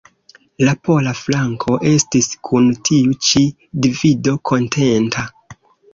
[0.67, 3.45] La pola flanko estis kun tiu ĉi
[3.85, 5.27] divido kontenta.